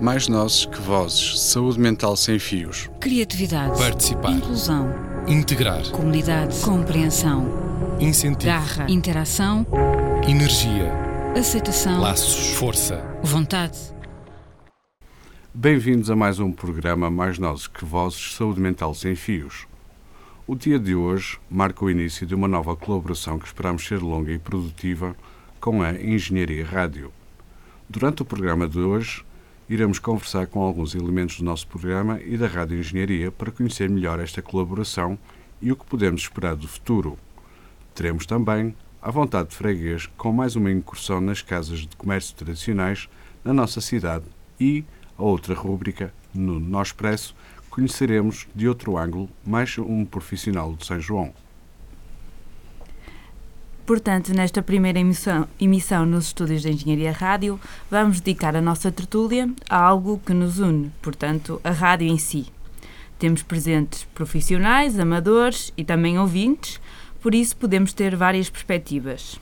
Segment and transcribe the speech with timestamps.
[0.00, 1.38] Mais nozes que vozes.
[1.38, 2.88] Saúde mental sem fios.
[3.00, 3.78] Criatividade.
[3.78, 4.32] Participar.
[4.32, 4.88] Inclusão.
[5.28, 5.90] Integrar.
[5.90, 6.58] Comunidade.
[6.60, 7.46] Compreensão.
[8.00, 8.50] Incentivo.
[8.50, 8.90] Garra.
[8.90, 9.66] Interação.
[10.26, 10.90] Energia.
[11.38, 12.00] Aceitação.
[12.00, 12.54] Laços.
[12.54, 13.04] Força.
[13.22, 13.78] Vontade.
[15.52, 19.66] Bem-vindos a mais um programa Mais Nozes que Vozes Saúde Mental Sem Fios.
[20.46, 24.32] O dia de hoje marca o início de uma nova colaboração que esperamos ser longa
[24.32, 25.14] e produtiva
[25.60, 27.12] com a Engenharia Rádio.
[27.86, 29.24] Durante o programa de hoje,
[29.70, 34.18] iremos conversar com alguns elementos do nosso programa e da Rádio Engenharia para conhecer melhor
[34.18, 35.16] esta colaboração
[35.62, 37.16] e o que podemos esperar do futuro.
[37.94, 43.08] Teremos também a vontade de freguês com mais uma incursão nas casas de comércio tradicionais
[43.44, 44.24] na nossa cidade
[44.58, 44.84] e
[45.16, 47.36] a outra rúbrica, no Nós Expresso,
[47.70, 51.32] conheceremos de outro ângulo mais um profissional de São João.
[53.86, 57.58] Portanto, nesta primeira emissão, emissão nos estúdios de Engenharia Rádio,
[57.90, 62.46] vamos dedicar a nossa tertúlia a algo que nos une, portanto, a rádio em si.
[63.18, 66.80] Temos presentes profissionais, amadores e também ouvintes,
[67.20, 69.40] por isso podemos ter várias perspectivas.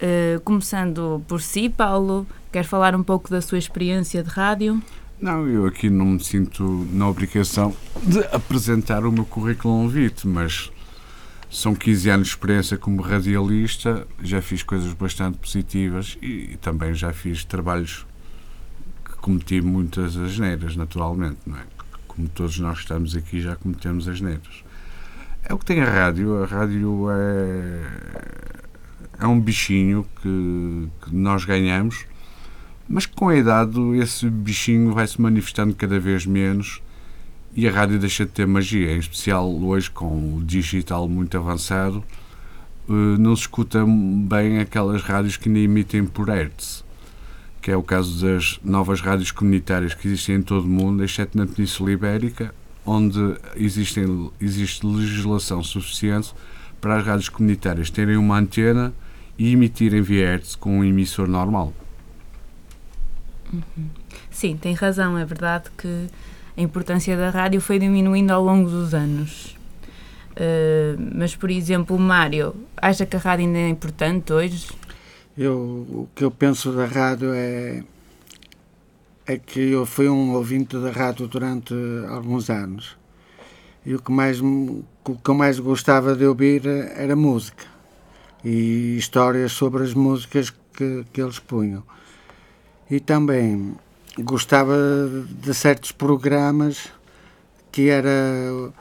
[0.00, 4.82] Uh, começando por si, Paulo, quer falar um pouco da sua experiência de rádio?
[5.20, 10.70] Não, eu aqui não me sinto na obrigação de apresentar o meu currículo vitae, mas
[11.50, 16.94] são 15 anos de experiência como radialista, já fiz coisas bastante positivas e, e também
[16.94, 18.06] já fiz trabalhos
[19.04, 21.62] que cometi muitas asneiras, naturalmente, não é?
[22.06, 24.64] Como todos nós estamos aqui já cometemos asneiras.
[25.44, 28.68] É o que tem a rádio, a rádio é
[29.20, 32.06] é um bichinho que, que nós ganhamos,
[32.88, 36.80] mas com a idade esse bichinho vai se manifestando cada vez menos
[37.58, 42.04] e a rádio deixa de ter magia, em especial hoje com o digital muito avançado,
[42.88, 46.84] eh, não se escuta bem aquelas rádios que ainda emitem por hertz,
[47.60, 51.36] que é o caso das novas rádios comunitárias que existem em todo o mundo, exceto
[51.36, 52.54] na Península Ibérica,
[52.86, 53.18] onde
[53.56, 56.32] existem, existe legislação suficiente
[56.80, 58.94] para as rádios comunitárias terem uma antena
[59.36, 61.74] e emitirem via hertz com um emissor normal.
[63.52, 63.88] Uhum.
[64.30, 65.18] Sim, tem razão.
[65.18, 66.06] É verdade que
[66.58, 69.56] a importância da rádio foi diminuindo ao longo dos anos.
[70.32, 74.66] Uh, mas, por exemplo, Mário, acha que a rádio ainda é importante hoje?
[75.36, 77.84] Eu, o que eu penso da rádio é,
[79.24, 81.74] é que eu fui um ouvinte da rádio durante
[82.08, 82.98] alguns anos.
[83.86, 87.64] E o que, mais, o que eu mais gostava de ouvir era música
[88.44, 91.84] e histórias sobre as músicas que, que eles punham.
[92.90, 93.76] E também
[94.22, 94.76] gostava
[95.42, 96.90] de certos programas
[97.70, 98.72] que era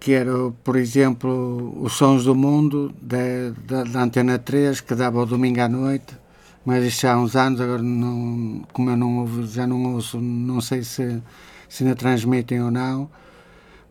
[0.00, 0.32] que era,
[0.64, 5.68] por exemplo, os Sons do Mundo da, da, Antena 3, que dava ao domingo à
[5.68, 6.16] noite,
[6.64, 10.18] mas isso já há uns anos, agora não, como eu não ouvo, já não ouço,
[10.18, 11.22] não sei se,
[11.68, 13.10] se ainda transmitem ou não,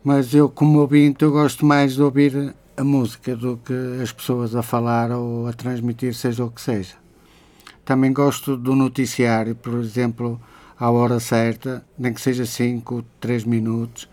[0.02, 4.56] mas eu como ouvinte eu gosto mais de ouvir a música do que as pessoas
[4.56, 6.94] a falar ou a transmitir, seja o que seja.
[7.90, 10.40] Também gosto do noticiário, por exemplo,
[10.78, 14.08] à hora certa, nem que seja 5, 3 minutos.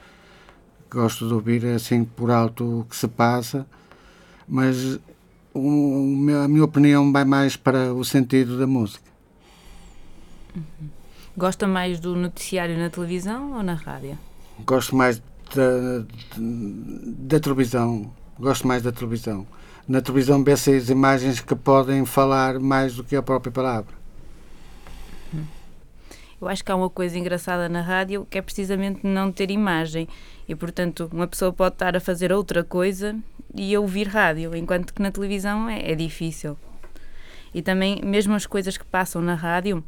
[0.90, 3.68] Gosto de ouvir assim por alto o que se passa,
[4.48, 5.00] mas
[5.54, 9.12] o, a minha opinião vai mais para o sentido da música.
[10.56, 10.90] Uhum.
[11.38, 14.18] Gosta mais do noticiário na televisão ou na rádio?
[14.66, 15.22] Gosto mais
[15.54, 16.04] da,
[16.36, 19.46] da televisão gosto mais da televisão.
[19.88, 23.96] Na televisão vê-se as imagens que podem falar mais do que a própria palavra.
[26.40, 30.08] Eu acho que há uma coisa engraçada na rádio que é precisamente não ter imagem.
[30.48, 33.16] E, portanto, uma pessoa pode estar a fazer outra coisa
[33.56, 36.58] e ouvir rádio, enquanto que na televisão é, é difícil.
[37.54, 39.84] E também, mesmo as coisas que passam na rádio,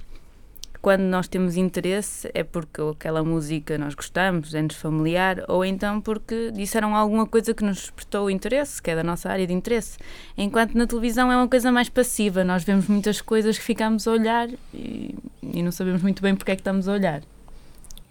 [0.81, 6.51] quando nós temos interesse é porque aquela música nós gostamos, é-nos familiar, ou então porque
[6.51, 9.97] disseram alguma coisa que nos despertou interesse, que é da nossa área de interesse.
[10.37, 14.11] Enquanto na televisão é uma coisa mais passiva, nós vemos muitas coisas que ficamos a
[14.11, 17.21] olhar e, e não sabemos muito bem porque é que estamos a olhar.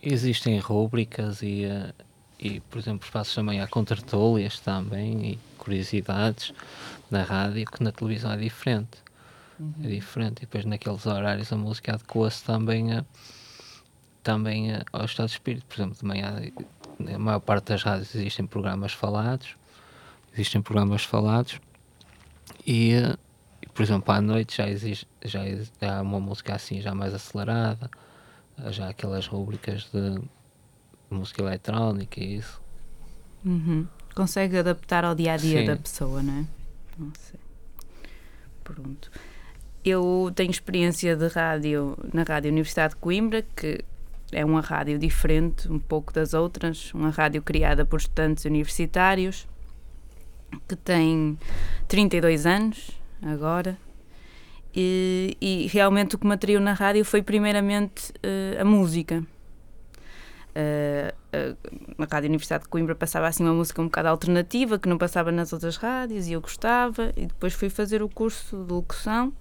[0.03, 1.93] Existem rúbricas e, eh,
[2.39, 6.53] e por exemplo, espaços também há contratolias também e curiosidades
[7.11, 9.08] na rádio que na televisão é diferente
[9.59, 9.75] uhum.
[9.85, 10.39] é diferente.
[10.39, 13.05] E depois naqueles horários a música adequa-se também, a,
[14.23, 15.67] também a, ao estado de espírito.
[15.67, 16.41] Por exemplo, de manhã,
[17.15, 19.57] a maior parte das rádios existem programas falados,
[20.33, 21.61] existem programas falados
[22.67, 22.93] e,
[23.75, 25.41] por exemplo, à noite já existe já,
[25.83, 27.91] há uma música assim já mais acelerada,
[28.71, 30.21] já aquelas rubricas de
[31.11, 32.61] música eletrónica e isso.
[33.45, 33.87] Uhum.
[34.15, 35.67] Consegue adaptar ao dia a dia Sim.
[35.67, 36.45] da pessoa, não é?
[36.99, 37.41] Não sei.
[38.65, 39.11] Pronto.
[39.85, 43.85] Eu tenho experiência de rádio na Rádio Universidade de Coimbra, que
[44.33, 49.47] é uma rádio diferente um pouco das outras, uma rádio criada por estudantes universitários,
[50.67, 51.39] que tem
[51.87, 52.91] 32 anos
[53.23, 53.79] agora.
[54.75, 59.25] E, e realmente o que me atraiu na rádio foi primeiramente uh, a música.
[60.55, 61.13] Uh,
[61.53, 61.57] uh,
[61.97, 65.31] na Rádio Universidade de Coimbra passava assim uma música um bocado alternativa que não passava
[65.31, 69.33] nas outras rádios e eu gostava e depois fui fazer o curso de locução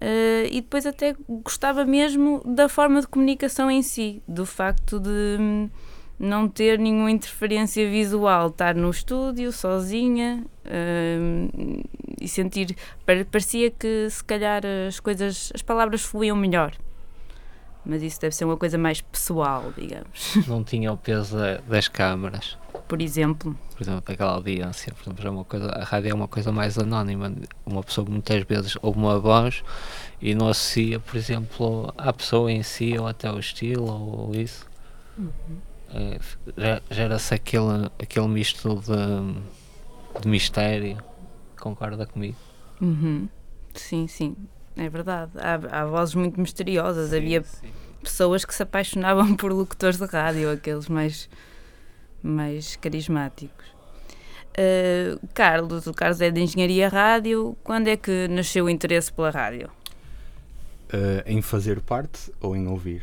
[0.00, 1.14] Uh, e depois até
[1.44, 5.68] gostava mesmo da forma de comunicação em si, do facto de hum,
[6.18, 11.84] não ter nenhuma interferência visual, estar no estúdio sozinha uh,
[12.18, 12.74] e sentir.
[13.30, 16.72] Parecia que se calhar as coisas, as palavras fluíam melhor.
[17.84, 20.36] Mas isso deve ser uma coisa mais pessoal, digamos.
[20.46, 21.36] Não tinha o peso
[21.68, 22.56] das câmaras
[22.90, 23.56] por exemplo?
[23.76, 26.76] Por exemplo, daquela audiência, por exemplo, é uma coisa, a rádio é uma coisa mais
[26.76, 27.32] anónima.
[27.64, 29.62] Uma pessoa muitas vezes ouve uma voz
[30.20, 34.66] e não associa, por exemplo, à pessoa em si ou até o estilo ou isso.
[35.16, 35.30] Uhum.
[35.94, 40.98] É, Gera-se aquele, aquele misto de, de mistério.
[41.60, 42.36] Concorda comigo?
[42.80, 43.28] Uhum.
[43.72, 44.34] Sim, sim,
[44.76, 45.30] é verdade.
[45.36, 47.10] Há, há vozes muito misteriosas.
[47.10, 47.68] Sim, Havia sim.
[48.02, 51.28] pessoas que se apaixonavam por locutores de rádio, aqueles mais
[52.22, 53.66] mais carismáticos.
[54.50, 57.56] Uh, Carlos, o Carlos é de Engenharia Rádio.
[57.62, 59.70] Quando é que nasceu o interesse pela rádio?
[60.92, 63.02] Uh, em fazer parte ou em ouvir?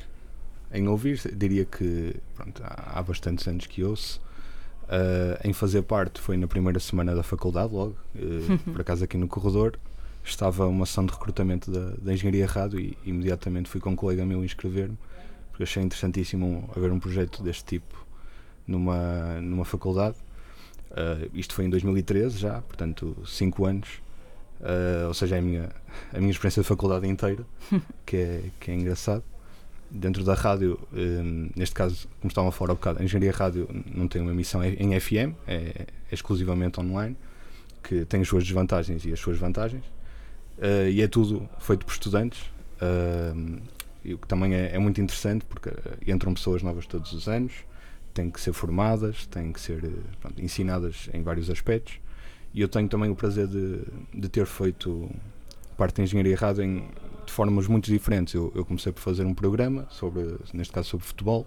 [0.73, 4.21] Em ouvir, diria que pronto, há, há bastantes anos que ouço.
[4.83, 7.95] Uh, em fazer parte foi na primeira semana da faculdade, logo,
[8.71, 9.77] por acaso aqui no corredor.
[10.23, 14.25] Estava uma ação de recrutamento da, da Engenharia Rádio e imediatamente fui com um colega
[14.25, 14.97] meu inscrever-me,
[15.49, 18.06] porque achei interessantíssimo haver um projeto deste tipo
[18.67, 20.17] numa, numa faculdade.
[20.91, 23.89] Uh, isto foi em 2013 já, portanto, 5 anos.
[24.59, 25.69] Uh, ou seja, é a minha,
[26.13, 27.45] a minha experiência de faculdade inteira,
[28.05, 29.23] que é, que é engraçado.
[29.89, 33.69] Dentro da rádio, um, neste caso, como estavam a falar há bocado, a engenharia rádio
[33.95, 37.15] não tem uma emissão em FM, é, é exclusivamente online,
[37.81, 39.85] que tem as suas desvantagens e as suas vantagens.
[40.57, 42.51] Uh, e é tudo feito por estudantes,
[44.13, 45.69] o que também é, é, muito interessante porque
[46.05, 47.53] entram pessoas novas todos os anos,
[48.17, 49.79] têm que ser formadas, têm que ser
[50.19, 51.99] pronto, ensinadas em vários aspectos.
[52.53, 53.81] E eu tenho também o prazer de,
[54.13, 55.09] de ter feito
[55.77, 56.87] parte da engenharia errada em,
[57.25, 58.33] de formas muito diferentes.
[58.33, 61.45] Eu, eu, comecei por fazer um programa, sobre, neste caso sobre futebol,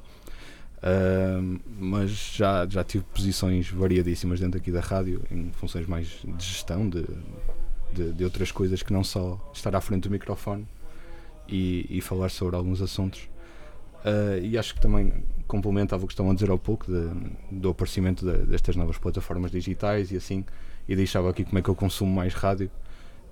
[0.76, 6.44] uh, mas já, já tive posições variadíssimas dentro aqui da rádio, em funções mais de
[6.44, 7.04] gestão, de,
[7.92, 10.68] de, de outras coisas que não só estar à frente do microfone
[11.48, 13.28] e, e falar sobre alguns assuntos.
[14.00, 15.12] Uh, e acho que também
[15.46, 17.10] complementava o que estavam a dizer há pouco de,
[17.50, 20.44] do aparecimento de, destas novas plataformas digitais e assim,
[20.88, 22.70] e deixava aqui como é que eu consumo mais rádio.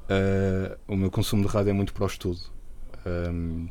[0.04, 2.40] Uh, o meu consumo de rádio é muito para o estudo.
[3.06, 3.68] Um,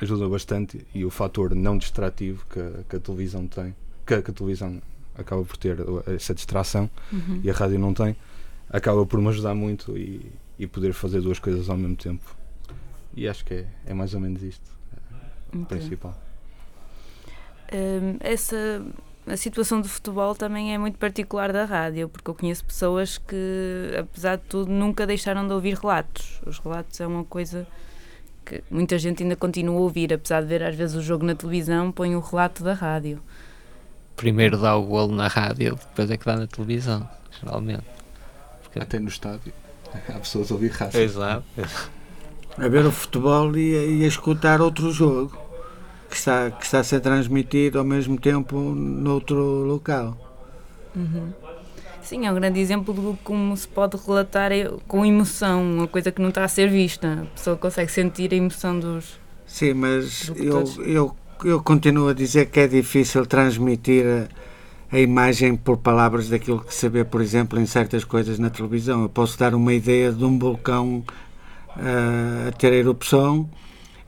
[0.00, 3.74] ajuda bastante e o fator não distrativo que, a, que a televisão tem,
[4.04, 4.82] que, que, a televisão
[5.16, 5.78] acaba por ter
[6.14, 7.40] essa distração uhum.
[7.42, 8.16] e a rádio não tem,
[8.68, 12.36] acaba por me ajudar muito e, e poder fazer duas coisas ao mesmo tempo.
[13.16, 14.68] E acho que é, é mais ou menos isto,
[15.54, 15.78] o okay.
[15.78, 16.20] principal
[18.20, 18.82] essa
[19.26, 23.94] a situação do futebol também é muito particular da rádio, porque eu conheço pessoas que,
[23.98, 26.40] apesar de tudo, nunca deixaram de ouvir relatos.
[26.46, 27.66] Os relatos é uma coisa
[28.44, 31.34] que muita gente ainda continua a ouvir, apesar de ver às vezes o jogo na
[31.34, 33.18] televisão, põe o relato da rádio.
[34.14, 37.08] Primeiro dá o golo na rádio, depois é que dá na televisão,
[37.40, 37.84] geralmente.
[38.62, 38.78] Porque...
[38.78, 39.54] Até no estádio.
[40.08, 41.00] Há pessoas a ouvir rádio.
[41.00, 41.44] Exato.
[42.58, 45.43] A ver o futebol e a, e a escutar outro jogo
[46.14, 50.16] que está, que está a ser transmitido ao mesmo tempo noutro local.
[50.94, 51.32] Uhum.
[52.00, 54.52] Sim, é um grande exemplo de como se pode relatar
[54.86, 57.22] com emoção, uma coisa que não está a ser vista.
[57.22, 59.18] A pessoa consegue sentir a emoção dos.
[59.44, 65.56] Sim, mas eu, eu, eu continuo a dizer que é difícil transmitir a, a imagem
[65.56, 69.02] por palavras daquilo que se vê, por exemplo, em certas coisas na televisão.
[69.02, 71.02] Eu posso dar uma ideia de um vulcão
[71.76, 73.48] uh, a ter erupção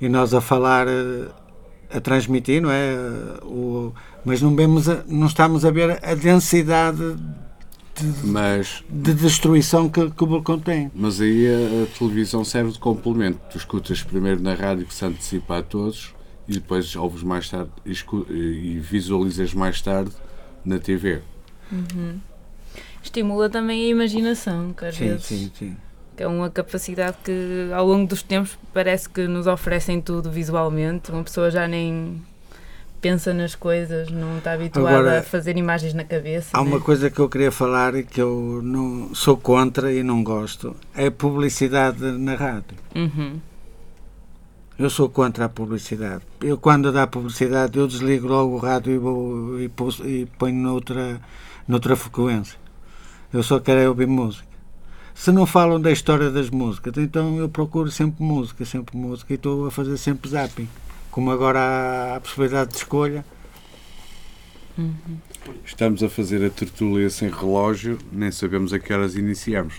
[0.00, 0.86] e nós a falar.
[0.86, 1.45] Uh,
[1.90, 2.94] a transmitir, não é?
[3.42, 3.92] O,
[4.24, 7.16] mas não, vemos a, não estamos a ver a densidade
[7.94, 10.90] de, mas, de destruição que, que o vulcão tem.
[10.94, 13.40] Mas aí a, a, televisão serve de complemento.
[13.50, 16.14] Tu escutas primeiro na rádio que se antecipa a todos
[16.48, 17.92] e depois ouves mais tarde e,
[18.32, 20.12] e visualizas mais tarde
[20.64, 21.20] na TV.
[21.72, 22.18] Uhum.
[23.02, 25.24] Estimula também a imaginação, que às sim, vezes...
[25.24, 25.76] Sim, sim
[26.16, 31.12] que é uma capacidade que ao longo dos tempos parece que nos oferecem tudo visualmente,
[31.12, 32.22] uma pessoa já nem
[33.00, 36.48] pensa nas coisas, não está habituado Agora, a fazer imagens na cabeça.
[36.52, 36.82] Há uma né?
[36.82, 41.06] coisa que eu queria falar e que eu não sou contra e não gosto, é
[41.06, 42.76] a publicidade na rádio.
[42.94, 43.38] Uhum.
[44.78, 46.22] Eu sou contra a publicidade.
[46.40, 50.56] Eu quando dá publicidade eu desligo logo o rádio e, vou, e, pus- e ponho
[50.56, 51.20] noutra,
[51.68, 52.58] noutra frequência.
[53.32, 54.45] Eu só quero é ouvir música.
[55.16, 59.36] Se não falam da história das músicas, então eu procuro sempre música, sempre música e
[59.36, 60.68] estou a fazer sempre zapping.
[61.10, 63.24] Como agora há a possibilidade de escolha,
[65.64, 69.74] Estamos a fazer a tertúlia sem relógio, nem sabemos a que horas iniciamos.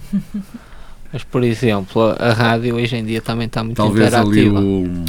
[1.12, 4.60] Mas, por exemplo, a, rádio hoje em dia também está muito Talvez ali interativa.
[4.60, 5.04] o,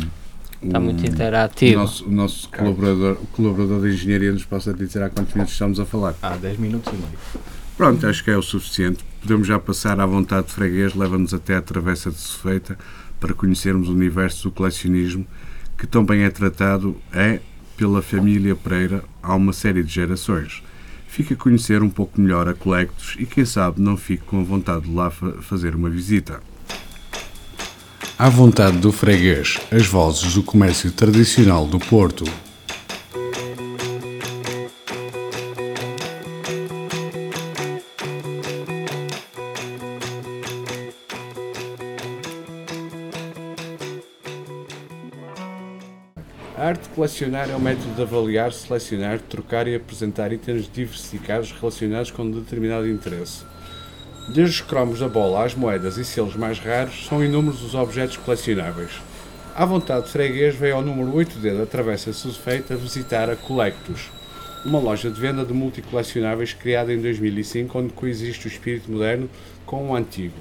[0.61, 1.81] Está o- muito o interativa.
[1.81, 5.79] nosso, o nosso colaborador, o colaborador de engenharia nos possa dizer há quantos minutos estamos
[5.79, 6.13] a falar.
[6.21, 7.17] Há 10 minutos e meio.
[7.77, 9.05] Pronto, acho que é o suficiente.
[9.27, 12.79] Podemos já passar à vontade de freguês, leva-nos até a Travessa de Sofeita
[13.19, 15.27] para conhecermos o universo do colecionismo,
[15.77, 17.41] que tão bem é tratado é
[17.75, 20.63] pela família Pereira há uma série de gerações.
[21.09, 24.43] Fique a conhecer um pouco melhor a Colectos e quem sabe não fique com a
[24.45, 26.39] vontade de lá fa- fazer uma visita.
[28.17, 32.23] À vontade do freguês, as vozes do comércio tradicional do Porto.
[47.07, 52.31] Colecionar é um método de avaliar, selecionar, trocar e apresentar itens diversificados relacionados com um
[52.31, 53.45] determinado interesse.
[54.27, 58.17] Desde os cromos da bola às moedas e selos mais raros, são inúmeros os objetos
[58.17, 58.91] colecionáveis.
[59.55, 64.11] À vontade de freguês veio ao número 8D da Travessa Susfeita visitar a Colectus,
[64.65, 69.29] uma loja de venda de multicolecionáveis criada em 2005, onde coexiste o espírito moderno
[69.65, 70.35] com o antigo.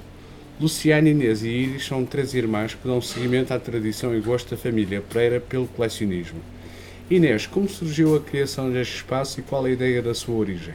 [0.61, 4.56] Luciana, Inês e Iris são três irmãs que dão seguimento à tradição e gosto da
[4.56, 6.56] família Pereira pelo colecionismo.
[7.09, 10.75] Inês, como surgiu a criação deste espaço e qual a ideia da sua origem?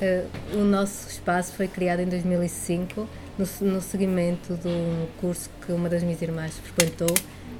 [0.00, 5.72] Eh, o nosso espaço foi criado em 2005 no, no seguimento de um curso que
[5.72, 7.14] uma das minhas irmãs frequentou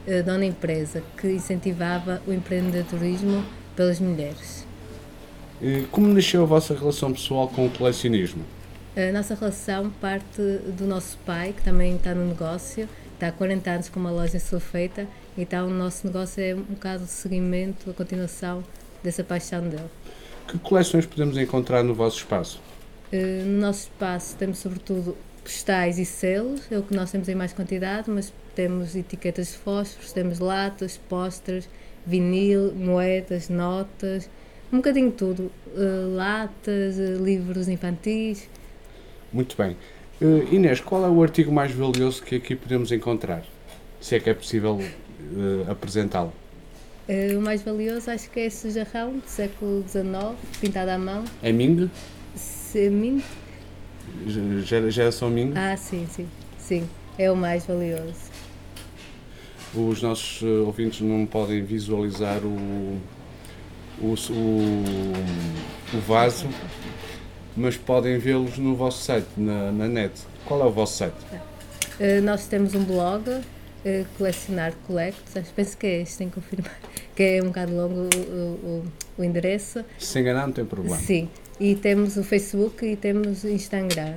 [0.06, 3.42] eh, de uma empresa que incentivava o empreendedorismo
[3.74, 4.66] pelas mulheres.
[5.62, 8.44] Eh, Como nasceu a vossa relação pessoal com o colecionismo?
[8.94, 10.42] A nossa relação parte
[10.76, 14.38] do nosso pai, que também está no negócio, está há 40 anos com uma loja
[14.38, 18.62] Sulfeita, então o nosso negócio é um bocado de seguimento, a continuação
[19.02, 19.90] dessa paixão dele.
[20.48, 22.60] Que coleções podemos encontrar no vosso espaço?
[23.12, 27.34] Eh, No nosso espaço temos sobretudo postais e selos, é o que nós temos em
[27.34, 31.68] mais quantidade, mas temos etiquetas de fósforos, temos latas, posters,
[32.06, 34.28] vinil, moedas, notas,
[34.72, 35.52] um bocadinho de tudo.
[35.76, 38.48] Eh, latas, eh, livros infantis.
[39.32, 39.76] Muito bem.
[40.50, 43.44] Inês, qual é o artigo mais valioso que aqui podemos encontrar?
[44.00, 44.80] Se é que é possível
[45.36, 46.32] eh, apresentá-lo.
[47.08, 51.24] Eh, o mais valioso acho que é esse jarrão do século XIX, pintado à mão.
[51.42, 51.90] É Ming?
[52.34, 53.22] Semin...
[54.64, 55.52] Gera- Geração Ming?
[55.56, 56.26] Ah, sim, sim,
[56.58, 56.88] sim,
[57.18, 58.32] é o mais valioso.
[59.74, 62.98] Os nossos eh, ouvintes não podem visualizar o,
[64.00, 65.12] o, o,
[65.94, 66.46] o vaso,
[67.56, 70.12] mas podem vê-los no vosso site, na, na net.
[70.46, 71.14] Qual é o vosso site?
[71.98, 73.40] Eh, nós temos um blog,
[73.84, 76.78] eh, Colecionar Collects, acho- penso que é este, tenho que confirmar,
[77.14, 78.84] que é um bocado longo o, o-
[79.18, 79.84] o endereço.
[79.98, 80.96] Se enganar, não tem problema.
[80.96, 81.28] Sim,
[81.60, 84.14] e temos o Facebook e temos o Instagram.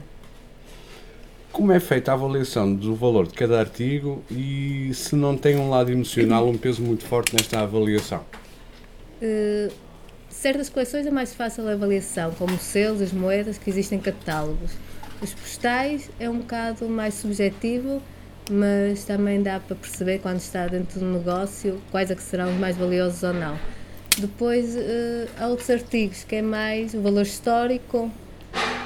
[1.51, 5.69] Como é feita a avaliação do valor de cada artigo e se não tem um
[5.69, 8.23] lado emocional, um peso muito forte nesta avaliação?
[9.21, 9.69] Eh,
[10.29, 14.71] certas coleções é mais fácil a avaliação, como os selos, as moedas, que existem catálogos.
[15.19, 18.03] Os postais é um bocado mais subjetivo,
[18.49, 22.59] mas também dá para perceber quando está dentro do negócio quais é que serão os
[22.59, 23.57] mais valiosos ou não.
[24.17, 28.11] Depois eh, há outros artigos que é mais o valor histórico,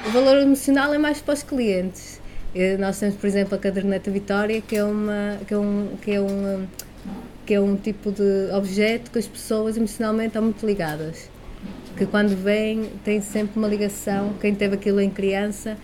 [0.06, 2.20] o valor emocional é mais para os clientes.
[2.54, 6.10] Eh, Nós temos, por exemplo, a caderneta Vitória, que é, uma, que é, um, que
[6.10, 6.66] é um,
[7.46, 11.30] que é um tipo de objeto que as pessoas emocionalmente estão muito ligadas.
[11.96, 15.76] Que quando vêm tem sempre uma ligação, quem teve aquilo em criança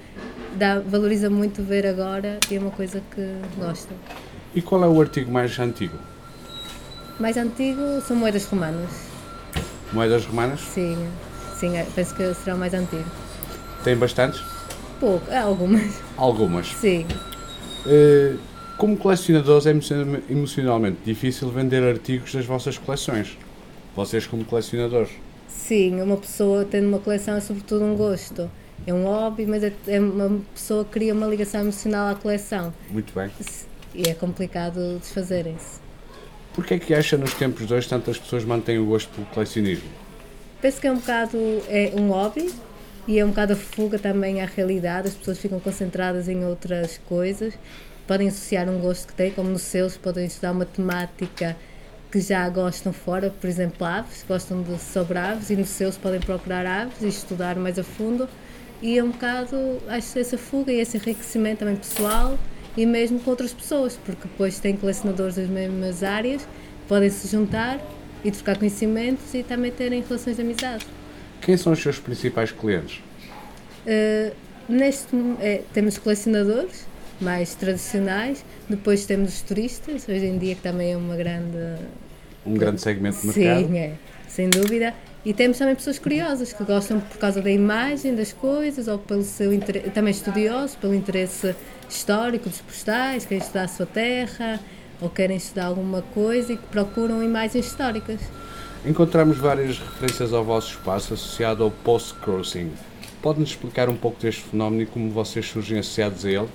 [0.59, 3.23] dá, valoriza muito ver agora e é uma coisa que
[3.57, 3.97] gostam.
[4.55, 5.97] E qual é o artigo mais antigo?
[7.21, 8.91] Mais antigo são moedas romanas.
[9.93, 10.61] Moedas romanas?
[10.61, 10.97] Sim,
[11.59, 13.05] sim, é, penso que será o mais antigo.
[13.85, 14.41] Tem bastantes?
[15.01, 15.95] Pouco, há algumas.
[16.17, 16.67] Algumas.
[16.75, 17.07] Sim.
[17.87, 18.35] Eh,
[18.77, 23.37] Como colecionadores, é emociona- emocionalmente difícil vender artigos das vossas coleções.
[23.97, 25.11] Vocês, como colecionadores.
[25.49, 28.49] Sim, uma pessoa tendo uma coleção é sobretudo um gosto.
[28.87, 32.73] É um hobby, mas é, é uma pessoa que cria uma ligação emocional à coleção.
[32.91, 33.31] Muito bem.
[33.95, 35.81] E é complicado desfazerem-se.
[36.55, 39.89] Porquê é que acha nos tempos de hoje tantas pessoas mantêm o gosto pelo colecionismo?
[40.61, 42.53] Penso que é um bocado é um hobby
[43.07, 45.09] e é um bocado a fuga também à realidade.
[45.09, 47.55] As pessoas ficam concentradas em outras coisas,
[48.07, 51.57] podem associar um gosto que têm, como nos seus, podem estudar uma temática
[52.11, 56.21] que já gostam fora, por exemplo, aves, gostam de sobre aves e nos seus podem
[56.21, 58.29] procurar aves e estudar mais a fundo.
[58.81, 59.57] E é um bocado,
[59.89, 62.39] acho, essa fuga e esse enriquecimento também pessoal
[62.77, 66.47] e mesmo com outras pessoas, porque depois têm colecionadores das mesmas áreas,
[66.87, 67.81] podem se juntar
[68.25, 70.87] e trocar conhecimentos e também terem relações de amizade.
[71.41, 73.01] Quem são os seus principais clientes?
[73.85, 74.33] Uh,
[74.69, 75.09] neste
[75.41, 76.87] é, temos colecionadores
[77.21, 81.77] mais tradicionais, depois temos os turistas, hoje em dia que também é uma grande
[82.47, 83.67] um grande segmento de mercado.
[83.67, 83.93] Sim, é,
[84.29, 84.95] sem dúvida.
[85.29, 89.23] E temos também pessoas curiosas que gostam por causa da imagem das coisas ou pelo
[89.23, 91.55] seu interesse, também estudiosos, pelo interesse
[91.87, 94.59] histórico dos postais, querem estudar a sua terra
[94.99, 98.19] ou querem estudar alguma coisa e que procuram imagens históricas.
[98.87, 102.73] Encontramos várias referências ao vosso espaço associado ao post-crossing.
[103.21, 106.49] Pode-nos explicar um pouco deste fenómeno e como vocês surgem associados a ele?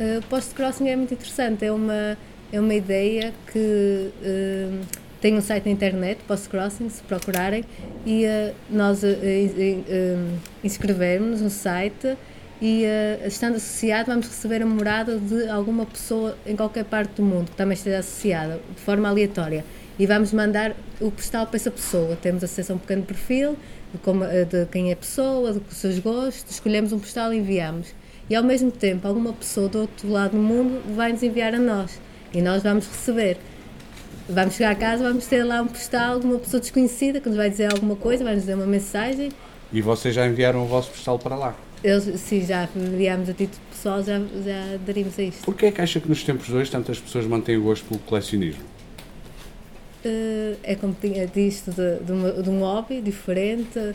[0.00, 2.18] Uh, post-crossing é muito interessante, é uma,
[2.50, 7.64] é uma ideia que uh, tem um site na internet, Post-crossing, se procurarem,
[8.04, 9.06] e uh, nós uh,
[10.62, 12.16] inscrevemos no site
[12.60, 17.22] e uh, estando associado vamos receber a morada de alguma pessoa em qualquer parte do
[17.22, 19.64] mundo que também esteja associada, de forma aleatória.
[19.98, 22.16] E vamos mandar o postal para essa pessoa.
[22.16, 23.56] Temos acesso a um pequeno perfil
[23.92, 27.38] de, como, eh, de quem é a pessoa, dos seus gostos, escolhemos um postal e
[27.38, 27.94] enviamos.
[28.28, 31.58] E ao mesmo tempo, alguma pessoa do outro lado do mundo vai nos enviar a
[31.58, 31.98] nós
[32.34, 33.38] e nós vamos receber.
[34.28, 37.36] Vamos chegar a casa, vamos ter lá um postal de uma pessoa desconhecida que nos
[37.36, 39.30] vai dizer alguma coisa, vai nos dizer uma mensagem.
[39.72, 41.54] E vocês já enviaram o vosso postal para lá?
[41.84, 45.44] Eu, sim, já enviámos a título pessoal, já, já aderimos a isto.
[45.44, 48.64] Porquê é que acha que nos tempos hoje tantas pessoas mantêm o gosto pelo colecionismo?
[50.04, 53.94] Uh, é como tinha disto, de, de, uma, de um hobby diferente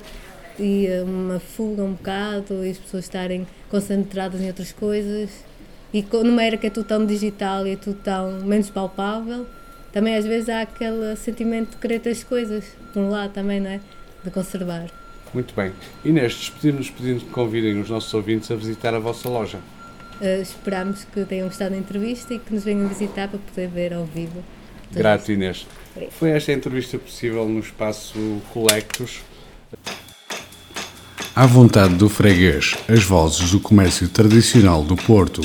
[0.57, 5.29] e uma fuga um bocado e as pessoas estarem concentradas em outras coisas
[5.93, 9.45] e numa era que é tudo tão digital e é tudo tão menos palpável
[9.91, 13.59] também às vezes há aquele sentimento de querer ter as coisas por um lado também,
[13.59, 13.79] não é?
[14.23, 14.87] De conservar.
[15.33, 15.71] Muito bem.
[16.03, 19.59] Inês, despedimos-nos pedindo que convidem os nossos ouvintes a visitar a vossa loja.
[20.19, 23.93] Uh, esperamos que tenham gostado da entrevista e que nos venham visitar para poder ver
[23.93, 24.43] ao vivo.
[24.91, 25.65] Grato, Inês.
[26.11, 29.21] Foi esta entrevista possível no espaço Colectos.
[31.33, 35.41] À vontade do freguês, as vozes do comércio tradicional do Porto.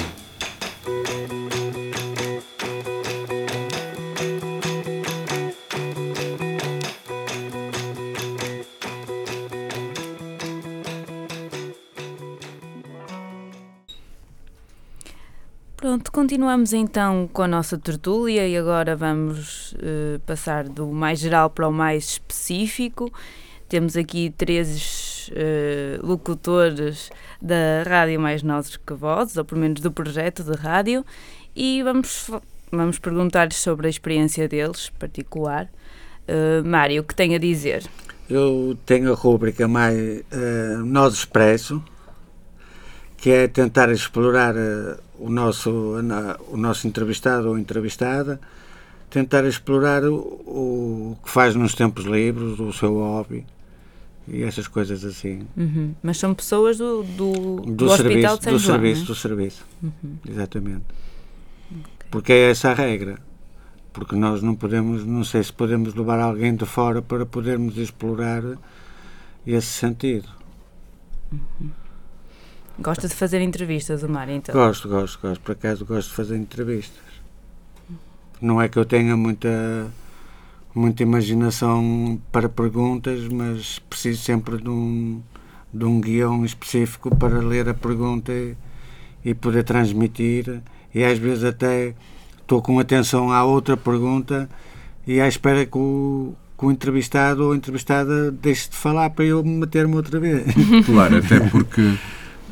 [16.36, 21.66] Continuamos então com a nossa tertúlia e agora vamos uh, passar do mais geral para
[21.66, 23.10] o mais específico.
[23.66, 29.90] Temos aqui três uh, locutores da Rádio Mais Nozes que Vozes, ou pelo menos do
[29.90, 31.06] projeto de rádio,
[31.56, 32.30] e vamos,
[32.70, 35.70] vamos perguntar-lhes sobre a experiência deles, particular.
[36.28, 37.82] Uh, Mário, o que tem a dizer?
[38.28, 40.22] Eu tenho a rúbrica mais
[40.84, 41.82] Nós Expresso,
[43.26, 45.68] que é tentar explorar uh, o, nosso,
[46.48, 48.40] o nosso entrevistado ou entrevistada,
[49.10, 53.44] tentar explorar o, o que faz nos tempos livres, o seu hobby
[54.28, 55.44] e essas coisas assim.
[55.56, 55.92] Uhum.
[56.00, 59.06] Mas são pessoas do, do, do, do serviço, do João, serviço, né?
[59.08, 60.18] do serviço, uhum.
[60.28, 60.84] exatamente.
[61.68, 62.08] Okay.
[62.08, 63.18] Porque é essa a regra.
[63.92, 68.44] Porque nós não podemos, não sei se podemos levar alguém de fora para podermos explorar
[69.44, 70.28] esse sentido.
[71.32, 71.85] Uhum.
[72.78, 74.54] Gosta de fazer entrevistas, o Mário, então?
[74.54, 75.40] Gosto, gosto, gosto.
[75.40, 77.02] Por acaso gosto de fazer entrevistas.
[78.40, 79.90] Não é que eu tenha muita,
[80.74, 85.22] muita imaginação para perguntas, mas preciso sempre de um,
[85.72, 88.54] de um guião específico para ler a pergunta e,
[89.24, 90.60] e poder transmitir.
[90.94, 91.94] E às vezes até
[92.42, 94.50] estou com atenção à outra pergunta
[95.06, 99.24] e à espera que o, que o entrevistado ou a entrevistada deixe de falar para
[99.24, 100.44] eu meter-me outra vez.
[100.84, 101.96] Claro, até porque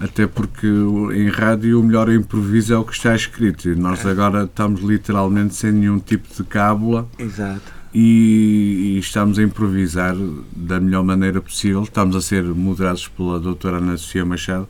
[0.01, 3.69] até porque em rádio o melhor improviso é o que está escrito.
[3.69, 7.09] E nós agora estamos literalmente sem nenhum tipo de cábula.
[7.19, 7.73] Exato.
[7.93, 10.17] E, e, estamos a improvisar
[10.55, 11.83] da melhor maneira possível.
[11.83, 14.67] Estamos a ser moderados pela doutora Ana Sofia Machado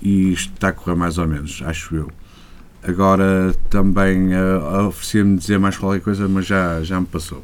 [0.00, 2.10] e isto está a correr mais ou menos, acho eu.
[2.82, 7.42] Agora também uh, oferecia-me dizer mais qualquer coisa, mas já, já me passou.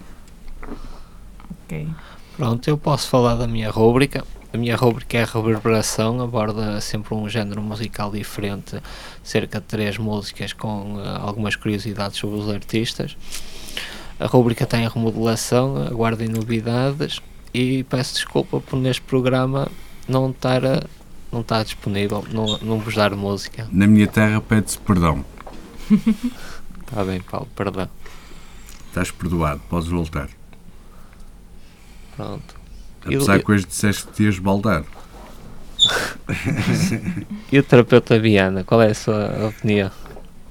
[1.65, 1.89] Ok.
[2.37, 4.25] Pronto, eu posso falar da minha rúbrica.
[4.57, 8.81] A minha rubrica é a reverberação, aborda sempre um género musical diferente,
[9.23, 13.19] cerca de três músicas com uh, algumas curiosidades sobre os artistas.
[14.19, 17.21] a rubrica está em remodelação, aguardem novidades
[17.53, 19.69] e peço desculpa por neste programa
[20.09, 20.83] não estar, a,
[21.31, 23.69] não estar disponível, não, não vos dar música.
[23.71, 25.23] Na minha terra pede-se perdão.
[26.81, 27.91] Está bem, Paulo, perdão.
[28.89, 30.31] Estás perdoado, podes voltar.
[32.17, 32.56] Pronto.
[33.07, 34.85] Apesar Eu- que hoje disseste que te ias baldar.
[37.53, 39.91] E o terapeuta Viana, qual é a sua opinião?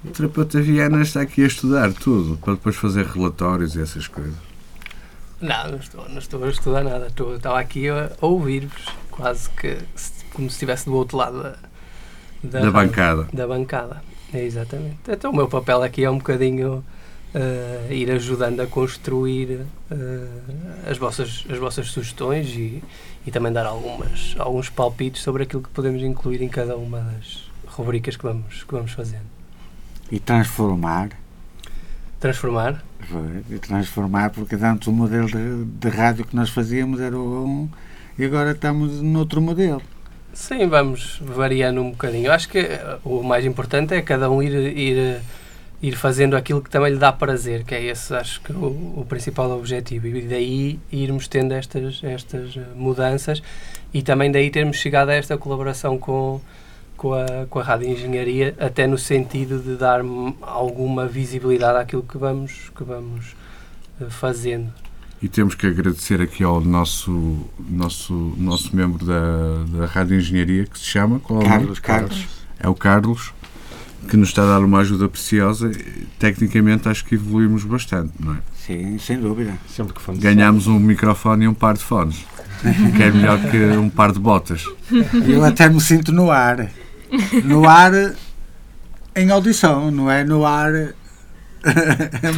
[0.03, 4.35] O terapeuta Viana está aqui a estudar tudo, para depois fazer relatórios e essas coisas.
[5.41, 7.07] Não, não estou, não estou a estudar nada.
[7.07, 9.77] Estou, estava aqui a, a ouvir-vos, quase que
[10.33, 11.55] como se estivesse do outro lado da,
[12.43, 13.27] Da rádio, bancada.
[13.33, 14.97] Da bancada, é exatamente.
[15.07, 16.83] Então o meu papel aqui é um bocadinho
[17.35, 20.27] eh, ir ajudando a construir eh,
[20.89, 22.81] as, vossas, as vossas sugestões e,
[23.27, 27.51] e também dar algumas, alguns palpites sobre aquilo que podemos incluir em cada uma das
[27.67, 29.25] rubricas que vamos, que vamos fazendo.
[30.09, 31.09] E transformar.
[32.21, 32.81] Transformar?
[33.49, 37.69] E transformar, porque antes o modelo de, de rádio que nós fazíamos era o um
[38.17, 39.81] e agora estamos noutro modelo.
[40.33, 42.27] Sim, vamos variando um bocadinho.
[42.27, 45.21] Eu acho que eh, o mais importante é cada um ir, ir,
[45.87, 48.65] ir fazendo aquilo que também lhe dá prazer, que é esse, acho que, o,
[48.97, 50.07] o principal objetivo.
[50.07, 53.41] E daí irmos tendo estas, estas eh, mudanças
[53.93, 56.41] e também daí termos chegado a esta colaboração com,
[56.97, 60.01] com, a, com a Rádio Engenharia, até no sentido de dar
[60.41, 63.35] alguma visibilidade àquilo que vamos, que vamos
[64.01, 64.73] eh, fazendo.
[65.21, 70.79] E temos que agradecer aqui ao nosso, nosso, nosso membro da, da Rádio Engenharia, que
[70.79, 71.59] se chama qual é o nome?
[71.59, 72.27] Carlos, Carlos.
[72.59, 73.33] É o Carlos,
[74.07, 75.71] que nos está a dar uma ajuda preciosa.
[76.19, 78.37] Tecnicamente acho que evoluímos bastante, não é?
[78.65, 79.53] Sim, sem dúvida.
[79.67, 82.25] Sempre que fomos Ganhámos um microfone e um par de fones,
[82.95, 84.65] que é melhor que um par de botas.
[85.27, 86.69] Eu até me sinto no ar.
[87.43, 87.91] No ar
[89.15, 90.71] em audição, não é no ar.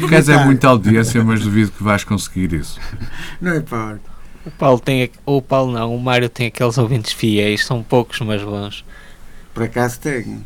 [0.08, 2.80] Queres é muita audiência, mas duvido que vais conseguir isso.
[3.42, 4.18] Não importa.
[4.46, 8.22] O Paulo tem, ou o Paulo não, o Mário tem aqueles ouvintes fiéis, são poucos
[8.22, 8.86] mas bons.
[9.54, 10.42] Por acaso tenho.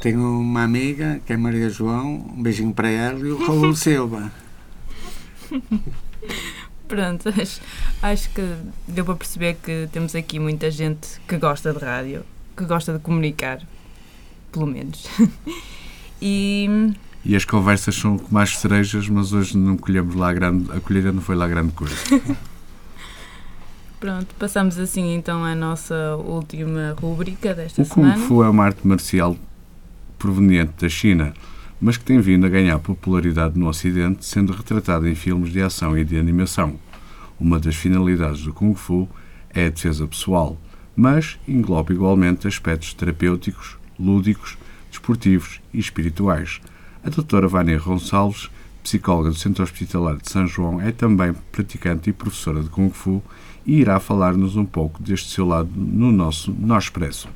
[0.00, 4.32] Tenho uma amiga que é Maria João, um beijinho para ela, e o Raul Silva.
[6.88, 7.60] Pronto, acho,
[8.02, 8.42] acho que
[8.88, 12.24] deu para perceber que temos aqui muita gente que gosta de rádio,
[12.56, 13.60] que gosta de comunicar,
[14.50, 15.06] pelo menos.
[16.20, 20.72] e E as conversas são como as cerejas, mas hoje não colhemos lá grande.
[20.72, 21.94] A colheita não foi lá grande coisa.
[24.00, 28.26] pronto, passamos assim então à nossa última rúbrica desta O Kung semana.
[28.26, 29.36] Fu é uma arte marcial
[30.20, 31.32] proveniente da China,
[31.80, 35.96] mas que tem vindo a ganhar popularidade no Ocidente, sendo retratada em filmes de ação
[35.96, 36.78] e de animação.
[37.40, 39.08] Uma das finalidades do Kung Fu
[39.48, 40.60] é a defesa pessoal,
[40.94, 44.58] mas engloba igualmente aspectos terapêuticos, lúdicos,
[44.90, 46.60] desportivos e espirituais.
[47.02, 48.50] A doutora Vânia Gonçalves,
[48.82, 53.22] psicóloga do Centro Hospitalar de São João, é também praticante e professora de Kung Fu
[53.64, 57.28] e irá falar-nos um pouco deste seu lado no nosso Nós Expresso.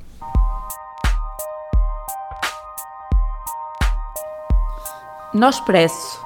[5.35, 6.25] No Expresso,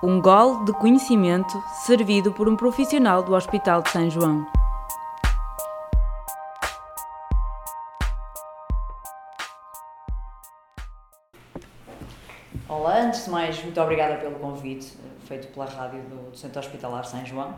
[0.00, 4.46] um gol de conhecimento servido por um profissional do Hospital de São João.
[12.68, 16.60] Olá, antes de mais, muito obrigada pelo convite eh, feito pela rádio do, do Centro
[16.60, 17.52] Hospitalar São João.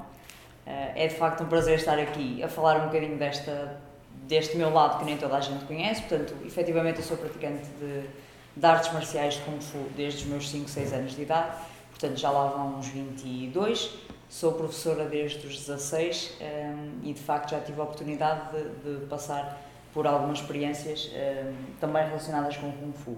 [0.67, 3.79] Eh, É de facto um prazer estar aqui a falar um bocadinho desta,
[4.27, 6.01] deste meu lado que nem toda a gente conhece.
[6.01, 8.09] Portanto, efetivamente, eu sou praticante de,
[8.59, 11.57] de artes marciais de Kung Fu desde os meus 5, 6 anos de idade,
[11.91, 13.91] portanto, já lá vão uns 22.
[14.29, 19.07] Sou professora desde os 16 eh, e de facto já tive a oportunidade de, de
[19.07, 19.59] passar
[19.95, 23.17] por algumas experiências eh, também relacionadas com o Kung Fu.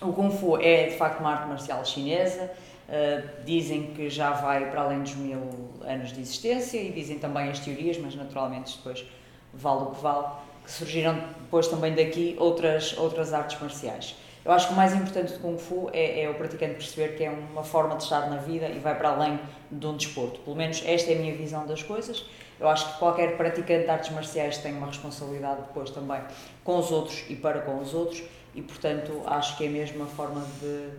[0.00, 2.50] O Kung Fu é de facto uma arte marcial chinesa.
[2.86, 7.48] Uh, dizem que já vai para além dos mil anos de existência e dizem também
[7.48, 9.04] as teorias, mas naturalmente depois
[9.52, 10.26] vale o que vale,
[10.62, 14.14] que surgiram depois também daqui outras, outras artes marciais.
[14.46, 17.24] Eu acho que o mais importante do Kung Fu é, é o praticante perceber que
[17.24, 19.40] é uma forma de estar na vida e vai para além
[19.72, 20.38] de um desporto.
[20.38, 22.24] Pelo menos esta é a minha visão das coisas.
[22.60, 26.20] Eu acho que qualquer praticante de artes marciais tem uma responsabilidade depois também
[26.62, 28.22] com os outros e para com os outros
[28.54, 30.90] e portanto acho que é mesmo a forma de,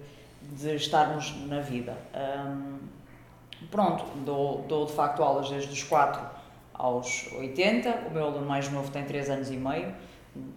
[0.41, 1.95] de estarmos na vida.
[3.71, 6.21] Pronto, dou, dou de facto aulas desde os 4
[6.73, 9.95] aos 80, o meu aluno mais novo tem 3 anos e meio,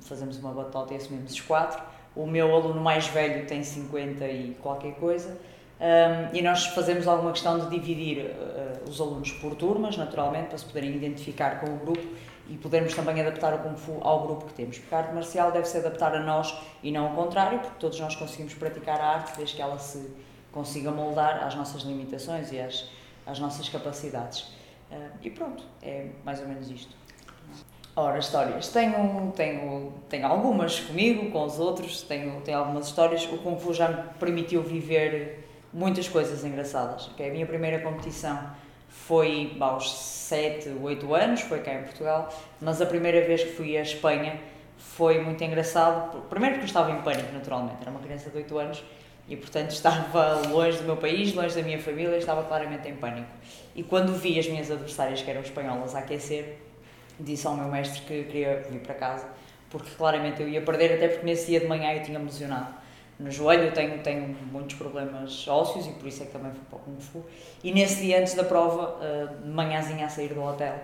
[0.01, 4.57] fazemos uma batota e assumimos os 4, o meu aluno mais velho tem 50 e
[4.61, 5.39] qualquer coisa.
[5.81, 10.59] Um, e nós fazemos alguma questão de dividir uh, os alunos por turmas, naturalmente, para
[10.59, 12.07] se poderem identificar com o grupo
[12.51, 14.79] e podermos também adaptar o Kung Fu ao grupo que temos.
[14.79, 17.99] Porque a arte marcial deve se adaptar a nós e não ao contrário, porque todos
[17.99, 20.15] nós conseguimos praticar a arte desde que ela se
[20.53, 22.91] consiga moldar às nossas limitações e às,
[23.27, 24.43] às nossas capacidades.
[24.91, 27.00] Uh, e pronto, é mais ou menos isto.
[27.97, 28.69] Ora, histórias.
[28.69, 33.25] Tenho, tenho, tenho algumas comigo, com os outros, tenho, tenho algumas histórias.
[33.25, 37.09] O Kung Fu já me permitiu viver muitas coisas engraçadas.
[37.09, 37.29] Okay?
[37.29, 38.39] A minha primeira competição
[38.89, 43.77] foi aos 7, 8 anos, foi cá em Portugal, mas a primeira vez que fui
[43.77, 44.41] à Espanha
[44.79, 46.23] foi muito engraçado.
[46.29, 48.85] Primeiro porque eu estava em pânico, naturalmente, era uma criança de 8 anos
[49.29, 53.29] e, portanto, estava longe do meu país, longe da minha família, estava claramente em pânico.
[53.75, 56.59] E quando vi as minhas adversárias, que eram espanholas, a aquecer,
[57.21, 59.29] disse ao meu mestre que queria vir para casa,
[59.69, 62.81] porque claramente eu ia perder, até porque nesse dia de manhã eu tinha-me lesionado
[63.21, 66.63] no joelho, eu tenho, tenho muitos problemas ósseos e por isso é que também fui
[66.69, 67.25] para o Kung Fu.
[67.63, 70.75] E nesse dia antes da prova, uh, de manhãzinha a sair do hotel,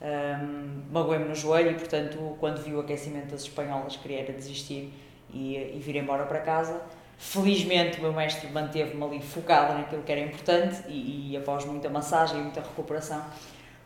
[0.00, 4.94] um, ehm, magoei-me no joelho e, portanto, quando vi o aquecimento das espanholas, queria desistir
[5.32, 6.80] e, e vir embora para casa.
[7.18, 11.90] Felizmente, o meu mestre manteve-me ali focada naquilo que era importante e, e após muita
[11.90, 13.22] massagem e muita recuperação,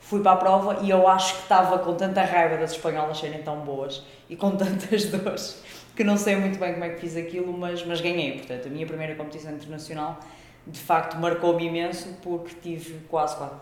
[0.05, 3.43] fui para a prova e eu acho que estava com tanta raiva das espanholas serem
[3.43, 5.63] tão boas e com tantas dores
[5.97, 8.33] que não sei muito bem como é que fiz aquilo, mas, mas ganhei.
[8.33, 10.19] Portanto, a minha primeira competição internacional
[10.67, 13.55] de facto marcou-me imenso porque tive quase, quase,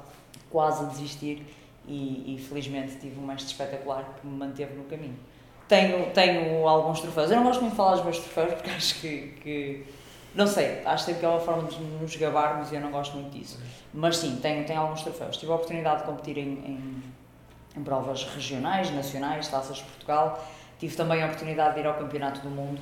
[0.51, 1.47] quase a desistir
[1.87, 5.19] e, e felizmente tive um mestre espetacular que me manteve no caminho.
[5.69, 7.31] Tenho, tenho alguns troféus.
[7.31, 9.85] Eu não gosto muito de falar dos meus troféus porque acho que, que
[10.35, 13.37] não sei, acho que é uma forma de nos gabarmos e eu não gosto muito
[13.37, 13.59] disso.
[13.93, 15.37] Mas sim, tenho, tenho alguns troféus.
[15.37, 17.03] Tive a oportunidade de competir em, em,
[17.77, 20.43] em provas regionais, nacionais, taças de Portugal.
[20.79, 22.81] Tive também a oportunidade de ir ao Campeonato do Mundo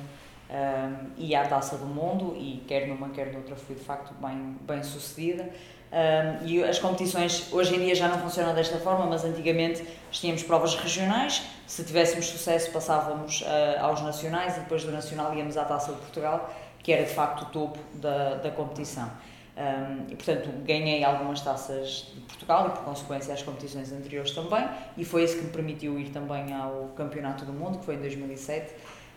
[0.49, 4.57] um, e à Taça do Mundo, e quer numa, quer noutra fui de facto bem,
[4.61, 5.49] bem sucedida.
[5.91, 10.41] Um, e as competições hoje em dia já não funcionam desta forma, mas antigamente tínhamos
[10.43, 11.43] provas regionais.
[11.67, 15.97] Se tivéssemos sucesso, passávamos uh, aos nacionais e depois do nacional íamos à Taça de
[15.99, 16.49] Portugal
[16.83, 19.09] que era de facto o topo da, da competição.
[19.51, 24.65] Um, e portanto ganhei algumas taças de Portugal e por consequência as competições anteriores também
[24.95, 27.99] e foi isso que me permitiu ir também ao Campeonato do Mundo que foi em
[27.99, 28.73] 2007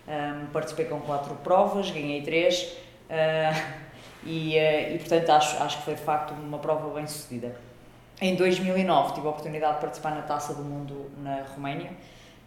[0.08, 2.76] um, participei com quatro provas ganhei três
[3.08, 3.78] uh,
[4.26, 7.54] e, uh, e portanto acho, acho que foi de facto uma prova bem sucedida
[8.20, 11.92] em 2009 tive a oportunidade de participar na Taça do Mundo na Roménia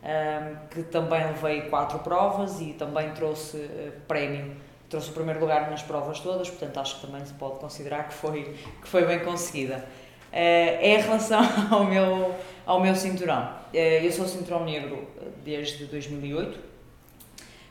[0.04, 5.70] um, que também levei quatro provas e também trouxe uh, prémio trouxe o primeiro lugar
[5.70, 9.20] nas provas todas, portanto acho que também se pode considerar que foi, que foi bem
[9.20, 9.86] conseguida.
[10.32, 13.54] Eh, é em relação ao meu, ao meu cinturão.
[13.74, 15.08] Eh, eu sou cinturão negro
[15.44, 16.60] desde 2008.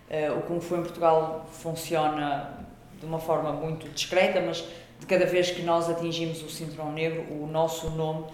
[0.09, 2.67] Eh, o Kung Fu em Portugal funciona
[2.99, 4.65] de uma forma muito discreta, mas
[4.99, 8.25] de cada vez que nós atingimos o cinturão negro, o nosso nome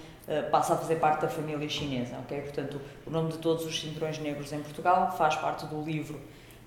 [0.52, 2.40] passa a fazer parte da família chinesa, ok?
[2.42, 6.18] Portanto, o nome de todos os cinturões negros em Portugal faz parte do livro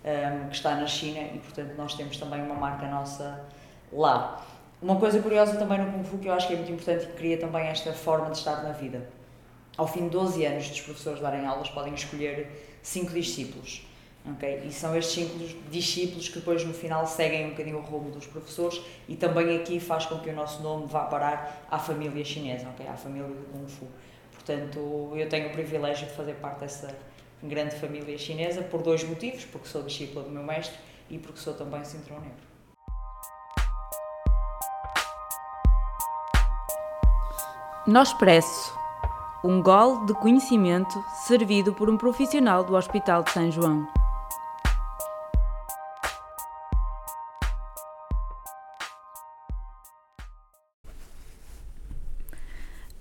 [0.05, 3.43] um, que está na China e, portanto, nós temos também uma marca nossa
[3.91, 4.45] lá.
[4.81, 7.07] Uma coisa curiosa também no Kung Fu que eu acho que é muito importante e
[7.07, 9.07] que cria também esta forma de estar na vida.
[9.75, 13.85] Ao fim de 12 anos dos professores darem aulas, podem escolher cinco discípulos.
[14.33, 14.63] Okay?
[14.65, 18.25] E são estes cinco discípulos que depois no final seguem um bocadinho o rumo dos
[18.25, 22.67] professores e também aqui faz com que o nosso nome vá parar à família chinesa,
[22.69, 22.87] okay?
[22.87, 23.87] à família do Kung Fu.
[24.33, 26.95] Portanto, eu tenho o privilégio de fazer parte dessa,
[27.47, 30.77] grande família chinesa por dois motivos, porque sou discípula do meu mestre
[31.09, 32.55] e porque sou também cinturão negro.
[37.87, 38.73] No Expresso,
[39.43, 43.87] um gol de conhecimento servido por um profissional do Hospital de São João.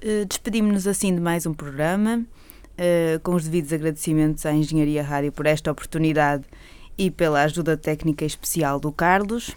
[0.06, 2.26] Eh, despedimos-nos assim de mais um programa.
[2.74, 6.44] Uh, com os devidos agradecimentos à Engenharia Rádio por esta oportunidade
[6.98, 9.52] e pela ajuda técnica especial do Carlos.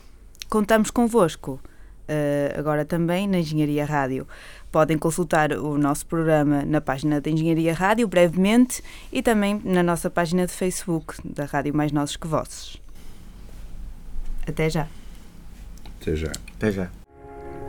[0.49, 1.59] Contamos convosco
[2.07, 4.27] uh, agora também na Engenharia Rádio.
[4.71, 10.09] Podem consultar o nosso programa na página da Engenharia Rádio brevemente e também na nossa
[10.09, 12.81] página de Facebook da Rádio Mais Nossos que Vossos.
[14.45, 14.87] Até já.
[16.01, 16.31] Até já.
[16.55, 17.06] Até já.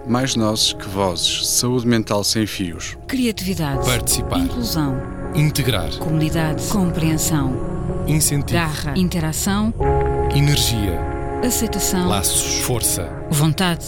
[0.08, 1.46] Mais nozes que vozes.
[1.46, 2.96] Saúde mental sem fios.
[3.06, 3.84] Criatividade.
[3.84, 4.40] Participar.
[4.40, 4.96] Inclusão.
[5.34, 5.94] Integrar.
[5.98, 6.66] Comunidade.
[6.68, 7.54] Compreensão.
[8.06, 8.58] Incentivo.
[8.58, 8.94] Garra.
[8.96, 9.74] Interação.
[10.34, 10.98] Energia.
[11.44, 12.08] Aceitação.
[12.08, 12.60] Laços.
[12.60, 13.12] Força.
[13.30, 13.84] Vontade.